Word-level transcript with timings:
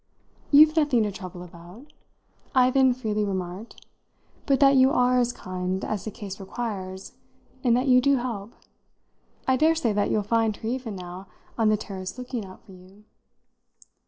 "You've 0.49 0.75
nothing 0.75 1.03
to 1.03 1.11
trouble 1.11 1.43
about," 1.43 1.93
I 2.55 2.71
then 2.71 2.91
freely 2.91 3.23
remarked, 3.23 3.85
"but 4.47 4.59
that 4.59 4.75
you 4.75 4.89
are 4.91 5.19
as 5.19 5.31
kind 5.31 5.85
as 5.85 6.05
the 6.05 6.09
case 6.09 6.39
requires 6.39 7.11
and 7.63 7.77
that 7.77 7.87
you 7.87 8.01
do 8.01 8.15
help. 8.17 8.55
I 9.47 9.57
daresay 9.57 9.93
that 9.93 10.09
you'll 10.09 10.23
find 10.23 10.57
her 10.57 10.67
even 10.67 10.95
now 10.95 11.27
on 11.55 11.69
the 11.69 11.77
terrace 11.77 12.17
looking 12.17 12.45
out 12.45 12.63
for 12.63 12.71
you." 12.71 13.03